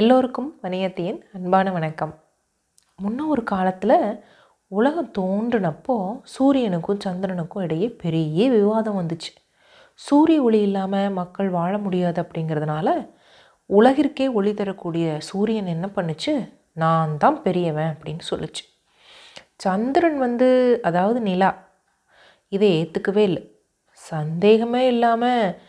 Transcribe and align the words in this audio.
எல்லோருக்கும் 0.00 0.58
வணியத்தியின் 0.62 1.20
அன்பான 1.32 1.70
வணக்கம். 1.70 2.12
முன்ன 3.02 3.26
ஒரு 3.26 3.42
காலத்தில் 3.42 4.24
உலகம் 4.66 5.12
தோன்றினப்போ 5.18 6.20
சூரியனுக்கும் 6.38 7.00
சந்திரனுக்கும் 7.04 7.60
இடையே 7.60 7.88
பெரிய 7.88 8.50
விவாதம் 8.50 8.98
வந்துச்சு. 9.00 9.32
சூரிய 9.94 10.42
ஒளி 10.42 10.60
இல்லாமல் 10.60 11.10
மக்கள் 11.10 11.48
வாழ 11.48 11.78
முடியாது 11.78 12.22
அப்படிங்கிறதுனால 12.22 13.10
உலகிற்கே 13.70 14.32
ஒளி 14.32 14.54
தரக்கூடிய 14.54 15.16
சூரியன் 15.20 15.66
என்ன 15.66 15.88
பண்ணுச்சு? 15.94 16.52
நான் 16.72 17.16
தான் 17.16 17.42
பெரியவன் 17.42 17.96
அப்படின்னு 17.96 18.20
சொல்லுச்சு. 18.30 18.64
சந்திரன் 19.56 20.18
வந்து 20.18 20.80
அதாவது 20.82 21.20
நிலா. 21.20 21.68
இதை 22.48 22.70
ஏற்றுக்கவே 22.80 23.16
இல்லை. 23.16 23.60
சந்தேகமே 23.92 24.86
இல்லாமல் 24.86 25.60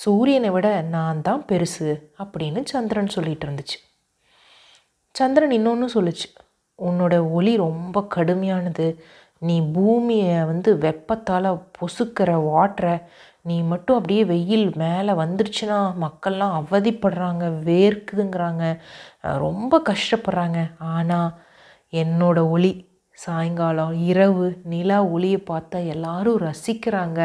சூரியனை 0.00 0.50
விட 0.50 0.68
நான் 0.94 1.22
தான் 1.28 1.44
பெருசு 1.50 1.88
அப்படின்னு 2.22 2.60
சந்திரன் 2.72 3.14
சொல்லிட்டு 3.14 3.46
இருந்துச்சு. 3.46 3.78
சந்திரன் 5.14 5.54
இன்னொன்று 5.56 5.86
சொல்லுச்சு 5.94 6.28
உன்னோட 6.78 7.14
ஒளி 7.36 7.52
ரொம்ப 7.56 8.06
கடுமையானது. 8.16 8.86
நீ 9.38 9.56
பூமியை 9.74 10.44
வந்து 10.50 10.70
வெப்பத்தால் 10.78 11.48
பொசுக்கிற 11.78 12.30
வாட்டரை 12.50 12.94
நீ 13.42 13.56
மட்டும் 13.62 13.96
அப்படியே 13.98 14.22
வெயில் 14.24 14.66
மேலே 14.76 15.12
வந்துருச்சுன்னா 15.22 15.78
மக்கள்லாம் 16.04 16.54
அவதிப்படுறாங்க 16.60 17.44
வேர்க்குதுங்கிறாங்க. 17.68 18.64
ரொம்ப 19.44 19.82
கஷ்டப்படுறாங்க. 19.90 20.60
ஆனால் 20.78 21.30
என்னோட 21.92 22.38
ஒளி 22.54 22.72
சாயங்காலம் 23.24 23.94
இரவு 24.10 24.46
நிலா 24.64 24.98
ஒளியை 25.04 25.38
பார்த்தா 25.50 25.78
எல்லாரும் 25.86 26.40
ரசிக்கிறாங்க. 26.40 27.20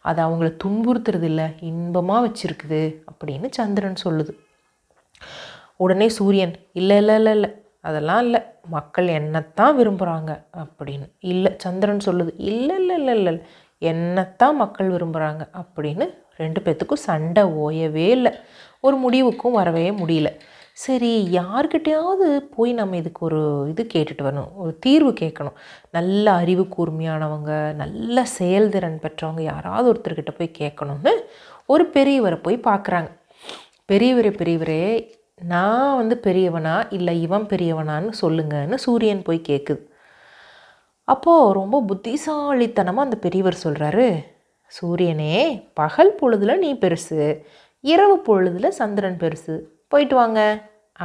அது 0.00 0.20
அவங்கள 0.26 0.48
துன்புறுத்துறது 0.64 1.22
இல்லை 1.22 1.46
இன்பமாக 1.60 2.26
வச்சுருக்குது 2.26 2.80
அப்படின்னு 3.12 3.46
சந்திரன் 3.50 4.02
சொல்லுது. 4.04 4.32
உடனே 5.76 6.08
சூரியன் 6.08 6.54
இல்லை 6.72 6.96
இல்லை 6.96 7.14
இல்லை 7.14 7.32
இல்லை 7.32 7.50
அதெல்லாம் 7.80 8.22
இல்லை. 8.22 8.40
மக்கள் 8.68 9.08
என்னத்தான் 9.08 9.76
விரும்புகிறாங்க 9.78 10.32
அப்படின்னு. 10.62 11.06
இல்லை 11.20 11.52
சந்திரன் 11.58 12.06
சொல்லுது. 12.06 12.32
இல்லை 12.36 12.76
இல்லை 12.78 12.96
இல்லை 12.96 13.14
இல்லை 13.16 13.32
இல்லை 13.32 13.44
என்னத்தான் 13.80 14.54
மக்கள் 14.54 14.90
விரும்புகிறாங்க 14.90 15.42
அப்படின்னு 15.60 16.06
ரெண்டு 16.36 16.60
பேர்த்துக்கும் 16.60 17.04
சண்டை 17.08 17.44
ஓயவே 17.44 18.06
இல்லை. 18.16 18.32
ஒரு 18.80 18.96
முடிவுக்கும் 18.96 19.58
வரவே 19.60 19.90
முடியல. 19.90 20.30
சரி 20.82 21.12
யார்கிட்டையாவது 21.32 22.26
போய் 22.56 22.72
நம்ம 22.72 22.96
இதுக்கு 22.96 23.20
ஒரு 23.26 23.40
இது 23.70 23.82
கேட்டுட்டு 23.94 24.22
வரணும் 24.26 24.50
ஒரு 24.54 24.72
தீர்வு 24.78 25.10
கேட்கணும். 25.20 25.56
நல்ல 25.90 26.32
அறிவு 26.32 26.64
கூர்மையானவங்க 26.76 27.52
நல்ல 27.74 28.24
செயல்திறன் 28.38 28.98
பெற்றவங்க 29.02 29.40
யாராவது 29.40 29.86
ஒருத்தர்கிட்ட 29.92 30.32
போய் 30.36 30.56
கேட்கணும்னு 30.58 31.12
ஒரு 31.66 31.84
பெரியவரை 31.94 32.38
போய் 32.42 32.58
பார்க்குறாங்க. 32.58 33.10
பெரியவரே 33.92 34.30
பெரியவரே 34.40 34.82
நான் 35.44 35.96
வந்து 35.96 36.18
பெரியவனா? 36.22 36.76
இல்லை 36.90 37.14
இவன் 37.22 37.46
பெரியவனான்னு 37.46 38.12
சொல்லுங்கன்னு 38.22 38.74
சூரியன் 38.74 39.22
போய் 39.22 39.40
கேட்குது. 39.48 39.82
அப்போது 41.08 41.52
ரொம்ப 41.52 41.76
புத்திசாலித்தனமாக 41.88 43.06
அந்த 43.08 43.18
பெரியவர் 43.26 43.62
சொல்கிறாரு 43.64 44.06
சூரியனே 44.72 45.34
பகல் 45.74 46.14
பொழுதில் 46.14 46.58
நீ 46.58 46.70
பெருசு 46.74 47.20
இரவு 47.84 48.16
பொழுதில் 48.18 48.76
சந்திரன் 48.80 49.16
பெருசு 49.16 49.56
போயிட்டு 49.88 50.14
வாங்க. 50.14 50.40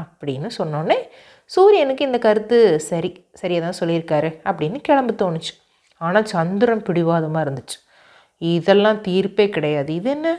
அப்படின்னு 0.01 0.49
சொன்னோடனே 0.57 0.97
சூரியனுக்கு 1.45 2.05
இந்த 2.05 2.19
கருத்து 2.19 2.57
சரி 2.89 3.09
சரியாக 3.33 3.63
தான் 3.65 3.79
சொல்லியிருக்காரு 3.81 4.29
அப்படின்னு 4.49 4.77
கிளம்பு 4.81 5.13
தோணுச்சு. 5.21 5.53
ஆனால் 6.01 6.25
சந்திரன் 6.25 6.85
பிடிவாதமாக 6.87 7.43
இருந்துச்சு. 7.45 7.77
இதெல்லாம் 8.41 8.99
தீர்ப்பே 9.07 9.49
கிடையாது. 9.49 9.95
இது 9.95 10.09
என்ன? 10.09 10.29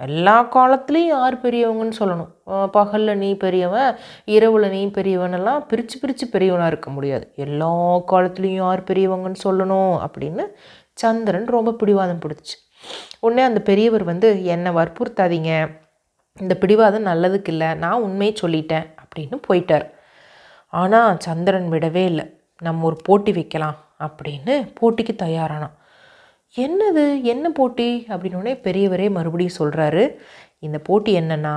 எல்லா 0.00 0.36
காலத்துலேயும் 0.54 1.12
யார் 1.16 1.36
பெரியவங்கன்னு 1.40 1.98
சொல்லணும். 2.00 2.30
பகலில் 2.70 3.18
நீ 3.18 3.28
பெரியவன் 3.44 3.90
இரவில் 4.24 4.68
நீ 4.68 4.82
பெரியவனெல்லாம் 4.86 5.60
பிரித்து 5.70 5.98
பிரித்து 5.98 6.26
பெரியவனாக 6.28 6.66
இருக்க 6.66 6.90
முடியாது. 6.90 7.26
எல்லா 7.44 7.70
காலத்துலேயும் 8.12 8.62
யார் 8.64 8.82
பெரியவங்கன்னு 8.82 9.44
சொல்லணும் 9.44 9.94
அப்படின்னு 10.06 10.46
சந்திரன் 11.02 11.48
ரொம்ப 11.56 11.72
பிடிவாதம் 11.72 12.22
பிடிச்சி. 12.24 12.56
உடனே 13.20 13.42
அந்த 13.42 13.60
பெரியவர் 13.60 14.04
வந்து 14.04 14.28
என்னை 14.54 14.72
வற்புறுத்தாதீங்க. 14.80 15.52
இந்த 16.42 16.54
பிடிவாதம் 16.60 17.08
நல்லதுக்கு 17.08 17.50
இல்லை 17.52 17.66
நான் 17.82 18.04
உண்மையை 18.06 18.32
சொல்லிட்டேன் 18.40 18.86
அப்படின்னு 19.02 19.36
போயிட்டார். 19.46 19.84
ஆனால் 20.80 21.20
சந்திரன் 21.26 21.68
விடவே 21.74 22.02
இல்லை. 22.10 22.24
நம்ம 22.66 22.84
ஒரு 22.88 22.96
போட்டி 23.06 23.32
வைக்கலாம் 23.36 23.76
அப்படின்னு 24.06 24.54
போட்டிக்கு 24.78 25.14
தயாரானான். 25.22 25.74
என்னது? 26.64 27.04
என்ன 27.32 27.46
போட்டி? 27.58 27.88
அப்படின்னோடனே 28.12 28.54
பெரியவரே 28.66 29.06
மறுபடியும் 29.18 29.58
சொல்கிறாரு 29.60 30.02
இந்த 30.66 30.78
போட்டி 30.88 31.12
என்னன்னா 31.20 31.54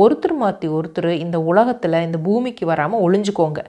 ஒருத்தர் 0.00 0.36
மாற்றி 0.42 0.66
ஒருத்தர் 0.78 1.10
இந்த 1.24 1.38
உலகத்தில் 1.50 2.04
இந்த 2.06 2.18
பூமிக்கு 2.28 2.64
வராமல் 2.72 3.04
ஒளிஞ்சுக்கோங்க. 3.06 3.60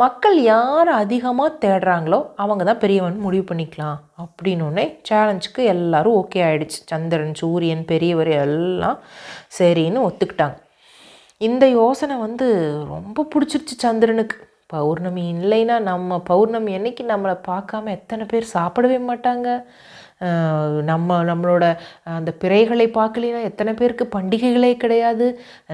மக்கள் 0.00 0.38
யார் 0.52 0.88
அதிகமாக 1.02 1.50
தேடுறாங்களோ 1.62 2.18
அவங்க 2.42 2.62
தான் 2.68 2.80
பெரியவன் 2.82 3.14
முடிவு 3.26 3.44
பண்ணிக்கலாம். 3.50 3.98
அப்படின்னோடனே 4.22 4.84
சேலஞ்சுக்கு 5.08 5.62
எல்லாரும் 5.74 6.16
ஓகே 6.22 6.40
ஆயிடுச்சு. 6.48 6.78
சந்திரன் 6.90 7.32
சூரியன் 7.40 7.84
பெரியவர் 7.92 8.30
எல்லாம் 8.42 8.98
சரின்னு 9.58 10.00
ஒத்துக்கிட்டாங்க. 10.08 10.58
இந்த 11.48 11.64
யோசனை 11.80 12.16
வந்து 12.26 12.48
ரொம்ப 12.92 13.26
பிடிச்சிருச்சு 13.34 13.76
சந்திரனுக்கு. 13.86 14.36
பௌர்ணமி 14.74 15.24
இல்லைன்னா 15.36 15.78
நம்ம 15.90 16.18
பௌர்ணமி 16.30 16.70
என்னைக்கு 16.78 17.02
நம்மளை 17.12 17.36
பார்க்காம 17.50 17.90
எத்தனை 17.98 18.24
பேர் 18.32 18.54
சாப்பிடவே 18.56 18.98
மாட்டாங்க? 19.10 19.48
நம்ம 20.90 21.18
நம்மளோட 21.30 21.64
அந்த 22.16 22.30
பிறைகளை 22.42 22.86
பார்க்கலைன்னா 22.98 23.40
எத்தனை 23.50 23.72
பேருக்கு 23.74 24.04
பண்டிகைகளே 24.16 24.72
கிடையாது. 24.84 25.26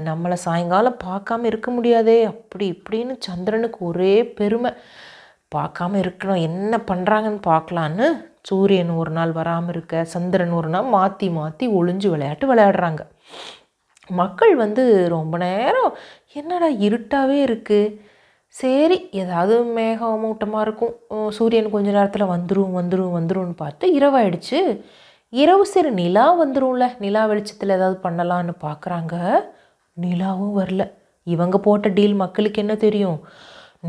நம்மளை 0.09 0.37
சாயங்காலம் 0.45 0.99
பார்க்காம 1.05 1.47
இருக்க 1.51 1.71
முடியாதே. 1.71 2.17
அப்படி 2.33 2.67
இப்படின்னு 2.75 3.15
சந்திரனுக்கு 3.27 3.79
ஒரே 3.91 4.15
பெருமை. 4.39 4.71
பார்க்காம 5.55 5.99
இருக்கணும். 6.03 6.43
என்ன 6.49 6.73
பண்ணுறாங்கன்னு 6.91 7.41
பார்க்கலான்னு 7.51 8.07
சூரியன் 8.49 8.91
ஒரு 9.01 9.11
நாள் 9.17 9.31
வராமல் 9.39 9.71
இருக்க 9.73 10.03
சந்திரன் 10.13 10.55
ஒரு 10.59 10.69
நாள் 10.75 10.87
மாற்றி 10.95 11.27
மாற்றி 11.39 11.65
ஒளிஞ்சு 11.79 12.07
விளையாட்டு 12.13 12.45
விளையாடுறாங்க. 12.51 13.01
மக்கள் 14.09 14.53
வந்து 14.63 14.83
ரொம்ப 15.17 15.35
நேரம் 15.45 15.91
என்னடா 16.39 16.69
இருட்டாகவே 16.87 17.37
இருக்குது 17.47 17.95
சரி 18.55 18.97
ஏதாவது 19.21 19.55
மேகமூட்டமாக 19.77 20.65
இருக்கும். 20.65 20.93
சூரியன் 21.37 21.69
கொஞ்ச 21.69 21.87
நேரத்தில் 21.91 22.31
வந்துடும் 22.33 22.75
வந்துடும் 22.79 23.15
வந்துரும்னு 23.17 23.55
பார்த்து 23.63 23.85
இரவாயிடுச்சு. 23.99 24.59
இரவு 25.33 25.65
சரி 25.65 25.91
நிலா 25.91 26.25
வந்துடும்ல 26.41 26.85
நிலா 26.99 27.25
வெளிச்சத்தில் 27.25 27.75
ஏதாவது 27.77 27.97
பண்ணலான்னு 28.03 28.53
பார்க்குறாங்க 28.65 29.15
நிலாவும் 29.97 30.53
வரல. 30.59 30.83
இவங்க 31.27 31.57
போட்ட 31.57 31.87
டீல் 31.89 32.15
மக்களுக்கு 32.15 32.61
என்ன 32.61 32.75
தெரியும்? 32.75 33.19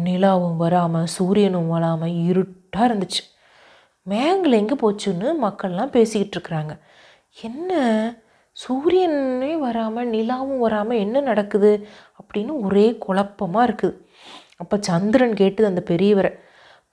நிலாவும் 0.06 0.56
வராமல் 0.56 1.10
சூரியனும் 1.16 1.68
வராமல் 1.68 2.16
இருட்டாக 2.30 2.88
இருந்துச்சு. 2.88 3.22
மேகங்கள் 4.06 4.58
எங்கே 4.60 4.76
போச்சுன்னு 4.82 5.28
மக்கள்லாம் 5.46 5.94
பேசிக்கிட்டு 5.96 6.36
இருக்கிறாங்க. 6.36 6.72
என்ன? 7.48 7.72
சூரியனே 8.56 9.52
வராமல் 9.66 10.10
நிலாவும் 10.10 10.58
வராமல் 10.58 11.02
என்ன 11.04 11.20
நடக்குது? 11.20 11.72
அப்படின்னு 12.18 12.52
ஒரே 12.66 12.86
குழப்பமாக 13.04 13.66
இருக்குது. 13.68 13.96
அப்போ 14.64 14.78
சந்திரன் 14.90 15.36
கேட்டது 15.42 15.70
அந்த 15.72 15.84
பெரியவரை 15.92 16.32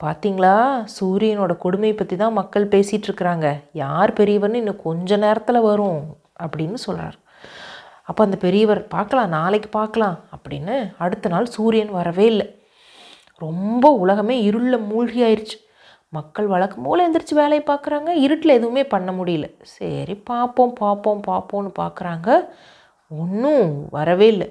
பார்த்தீங்களா 0.03 0.53
சூரியனோட 0.97 1.53
கொடுமை 1.63 1.91
பற்றி 1.97 2.15
தான் 2.21 2.37
மக்கள் 2.37 2.71
பேசிகிட்டு 2.71 3.07
இருக்கிறாங்க. 3.09 3.47
யார் 3.81 4.11
பெரியவர்னு 4.19 4.61
இன்னும் 4.61 4.83
கொஞ்ச 4.87 5.17
நேரத்தில் 5.25 5.65
வரும் 5.69 5.99
அப்படின்னு 6.43 6.77
சொல்கிறார் 6.85 7.17
அப்போ 8.09 8.21
அந்த 8.27 8.37
பெரியவர் 8.45 8.81
பார்க்கலாம் 8.93 9.35
நாளைக்கு 9.35 9.69
பார்க்கலாம் 9.77 10.15
அப்படின்னு 10.35 10.75
அடுத்த 11.03 11.29
நாள் 11.33 11.53
சூரியன் 11.55 11.91
வரவே 11.97 12.25
இல்லை. 12.33 12.47
ரொம்ப 13.45 13.85
உலகமே 14.03 14.35
இருளில் 14.47 14.85
மூழ்கி 14.89 15.21
ஆயிடுச்சு 15.27 15.57
மக்கள் 16.17 16.47
வழக்கம் 16.53 16.85
போல் 16.87 17.03
எந்திரிச்சு 17.05 17.35
வேலையை 17.41 17.63
பார்க்குறாங்க 17.69 18.09
இருட்டில் 18.23 18.57
எதுவுமே 18.57 18.83
பண்ண 18.93 19.11
முடியல. 19.19 19.47
சரி 19.75 20.15
பார்ப்போம் 20.31 20.73
பார்ப்போம் 20.81 21.21
பார்ப்போம்னு 21.29 21.71
பார்க்குறாங்க 21.81 22.29
ஒன்றும் 23.11 23.69
வரவே 23.97 24.27
இல்லை. 24.33 24.49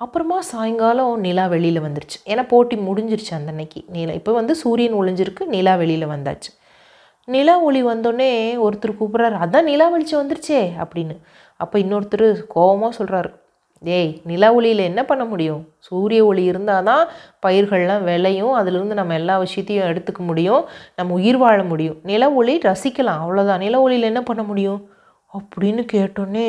அப்புறமா 0.00 0.40
சாயங்காலம் 0.40 1.20
நிலா 1.20 1.46
வெளியில் 1.46 1.84
வந்துருச்சு. 1.84 2.18
ஏன்னா 2.30 2.42
போட்டி 2.48 2.76
முடிஞ்சிருச்சு 2.76 3.32
அந்த 3.38 3.50
அன்னைக்கு. 3.52 3.80
நிலா 3.96 4.12
இப்போ 4.12 4.32
வந்து 4.32 4.54
சூரியன் 4.54 4.96
ஒளிஞ்சிருக்கு 5.00 5.44
நிலா 5.54 5.74
வெளியில் 5.82 6.06
வந்தாச்சு. 6.06 6.50
நிலா 7.28 7.54
ஒளி 7.66 7.80
வந்தோடனே 7.84 8.30
ஒருத்தர் 8.66 8.98
கூப்பிட்றாரு 9.00 9.36
அதான் 9.44 9.68
நிலா 9.70 9.86
வெளிச்சம் 9.88 10.22
வந்துருச்சே 10.22 10.60
அப்படின்னு. 10.84 11.14
அப்போ 11.60 11.76
இன்னொருத்தர் 11.78 12.26
கோபமாக 12.54 12.92
சொல்கிறாரு 12.98 13.30
ஏய் 13.82 14.12
நிலா 14.24 14.48
ஒளியில் 14.54 14.82
என்ன 14.90 15.00
பண்ண 15.04 15.24
முடியும்? 15.24 15.62
சூரிய 15.78 16.20
ஒளி 16.26 16.42
இருந்தால் 16.44 16.86
தான் 16.90 17.04
பயிர்கள்லாம் 17.46 18.04
விளையும் 18.04 18.52
அதிலிருந்து 18.52 18.94
நம்ம 18.94 19.14
எல்லா 19.14 19.34
விஷயத்தையும் 19.38 19.88
எடுத்துக்க 19.90 20.20
முடியும் 20.30 20.62
நம்ம 20.96 21.14
உயிர் 21.14 21.36
வாழ 21.36 21.58
முடியும். 21.62 21.98
நில 22.02 22.32
ஒளி 22.32 22.54
ரசிக்கலாம் 22.68 23.22
அவ்வளோதான் 23.24 23.62
நில 23.66 23.80
ஒளியில் 23.80 24.10
என்ன 24.12 24.22
பண்ண 24.22 24.42
முடியும்? 24.42 24.80
அப்படின்னு 25.34 25.82
கேட்டோன்னே 25.92 26.48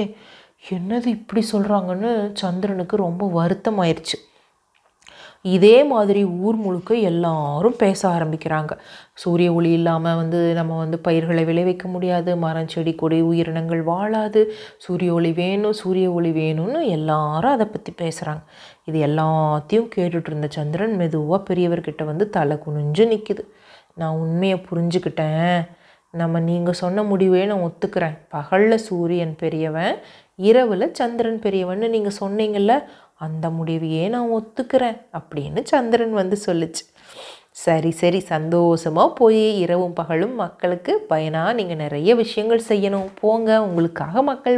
என்னது 0.64 1.08
இப்படி 1.18 1.42
சொல்கிறாங்கன்னு 1.52 2.12
சந்திரனுக்கு 2.42 2.96
ரொம்ப 3.06 3.24
வருத்தம் 3.40 3.80
ஆயிடுச்சு 3.84 4.18
இதே 5.56 5.78
மாதிரி 5.92 6.22
ஊர் 6.46 6.58
முழுக்க 6.64 6.92
எல்லாரும் 7.10 7.76
பேச 7.82 8.02
ஆரம்பிக்கிறாங்க. 8.16 8.72
சூரிய 9.24 9.50
ஒளி 9.58 9.72
இல்லாமல் 9.72 10.18
வந்து 10.22 10.40
நம்ம 10.60 10.78
வந்து 10.84 10.98
பயிர்களை 11.08 11.44
விளைவிக்க 11.50 11.86
முடியாது. 11.88 12.32
மரம் 12.44 12.72
செடி 12.74 12.94
கொடி 12.96 13.18
உயிரினங்கள் 13.22 13.84
வாழாது. 13.92 14.42
சூரிய 14.86 15.12
ஒளி 15.18 15.32
வேணும் 15.42 15.78
சூரிய 15.82 16.08
ஒளி 16.18 16.32
வேணும்னு 16.42 16.82
எல்லாரும் 16.98 17.56
அதை 17.56 17.68
பற்றி 17.68 17.94
பேசுகிறாங்க 18.02 18.44
இது 18.90 19.00
எல்லாத்தையும் 19.10 19.90
கேட்டுட்டு 19.96 20.32
இருந்த 20.32 20.50
சந்திரன் 20.58 20.96
மெதுவாக 21.02 21.42
பெரியவர்கிட்ட 21.50 22.04
வந்து 22.12 22.28
தலை 22.38 22.58
குனிஞ்சு 22.66 23.06
நிற்கிது 23.14 23.46
நான் 24.02 24.20
உண்மையை 24.26 24.58
புரிஞ்சுக்கிட்டேன். 24.70 25.60
நம்ம 26.22 26.40
நீங்கள் 26.40 26.80
சொன்ன 26.82 27.04
முடிவே 27.04 27.46
நான் 27.46 27.64
ஒத்துக்கிறேன். 27.68 28.18
பகலில் 28.30 28.78
சூரியன் 28.78 29.36
பெரியவன் 29.42 29.96
இரவில் 30.36 30.94
சந்திரன் 30.94 31.40
பெரியவன்னு 31.40 31.88
நீங்கள் 31.90 32.20
சொன்னீங்கல்ல 32.20 32.84
அந்த 33.18 33.50
முடிவையே 33.50 34.10
நான் 34.10 34.34
ஒத்துக்கிறேன் 34.38 34.98
அப்படின்னு 35.18 35.64
சந்திரன் 35.64 36.14
வந்து 36.14 36.38
சொல்லுச்சு. 36.48 36.84
சரி 37.52 37.92
சரி 37.92 38.20
சந்தோஷமாக 38.20 39.14
போய் 39.14 39.60
இரவும் 39.60 39.94
பகலும் 39.94 40.36
மக்களுக்கு 40.36 41.00
பயனாக 41.00 41.54
நீங்கள் 41.54 41.76
நிறைய 41.76 42.16
விஷயங்கள் 42.16 42.68
செய்யணும். 42.68 43.08
போங்க 43.20 43.64
உங்களுக்காக 43.64 44.22
மக்கள் 44.22 44.58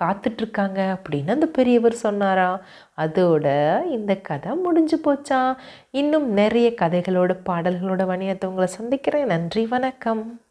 காத்துட்ருக்காங்க 0.00 0.96
அப்படின்னு 0.96 1.30
அந்த 1.30 1.46
பெரியவர் 1.46 1.92
சொன்னாரா? 1.92 2.60
அதோட 2.96 3.46
இந்த 3.84 4.14
கதை 4.16 4.52
முடிஞ்சு 4.54 4.98
போச்சா? 5.06 5.56
இன்னும் 5.90 6.32
நிறைய 6.32 6.70
கதைகளோட 6.70 7.34
பாடல்களோட 7.50 8.04
வணியத்தை 8.12 8.44
உங்களை 8.44 8.66
சந்திக்கிறேன். 8.66 9.26
நன்றி 9.26 9.66
வணக்கம். 9.66 10.41